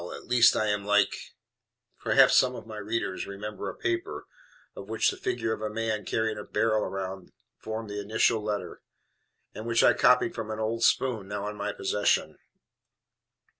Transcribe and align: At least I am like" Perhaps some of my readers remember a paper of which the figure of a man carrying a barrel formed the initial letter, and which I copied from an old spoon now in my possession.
At 0.15 0.25
least 0.27 0.55
I 0.55 0.65
am 0.69 0.83
like" 0.83 1.15
Perhaps 2.03 2.35
some 2.35 2.55
of 2.55 2.65
my 2.65 2.79
readers 2.79 3.27
remember 3.27 3.69
a 3.69 3.75
paper 3.77 4.25
of 4.75 4.89
which 4.89 5.11
the 5.11 5.15
figure 5.17 5.53
of 5.53 5.61
a 5.61 5.69
man 5.69 6.05
carrying 6.05 6.39
a 6.39 6.43
barrel 6.43 7.27
formed 7.59 7.89
the 7.91 8.01
initial 8.01 8.41
letter, 8.41 8.81
and 9.53 9.67
which 9.67 9.83
I 9.83 9.93
copied 9.93 10.33
from 10.33 10.49
an 10.49 10.57
old 10.59 10.83
spoon 10.83 11.27
now 11.27 11.47
in 11.49 11.55
my 11.55 11.71
possession. 11.71 12.39